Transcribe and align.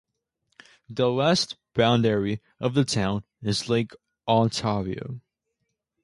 The 0.89 1.13
west 1.13 1.57
boundary 1.75 2.41
of 2.59 2.73
the 2.73 2.83
town 2.83 3.23
is 3.43 3.69
Lake 3.69 3.91
Ontario. 4.27 5.21